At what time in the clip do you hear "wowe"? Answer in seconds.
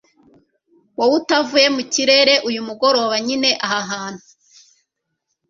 0.97-1.15